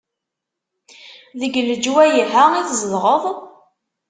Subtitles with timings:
[1.39, 3.23] Deg leǧwayeh-a i tzedɣeḍ?